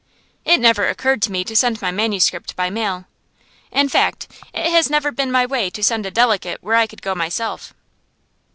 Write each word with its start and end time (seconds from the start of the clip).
It 0.45 0.57
never 0.57 0.89
occurred 0.89 1.21
to 1.21 1.31
me 1.31 1.43
to 1.43 1.55
send 1.55 1.79
my 1.79 1.91
manuscript 1.91 2.55
by 2.55 2.71
mail. 2.71 3.05
In 3.69 3.87
fact, 3.87 4.27
it 4.51 4.71
has 4.71 4.89
never 4.89 5.11
been 5.11 5.31
my 5.31 5.45
way 5.45 5.69
to 5.69 5.83
send 5.83 6.07
a 6.07 6.09
delegate 6.09 6.57
where 6.63 6.75
I 6.75 6.87
could 6.87 7.03
go 7.03 7.13
myself. 7.13 7.75